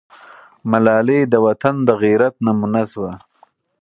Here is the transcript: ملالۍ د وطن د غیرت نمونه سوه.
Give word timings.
ملالۍ 0.71 1.19
د 1.27 1.33
وطن 1.45 1.75
د 1.87 1.89
غیرت 2.01 2.33
نمونه 2.45 2.81
سوه. 2.91 3.11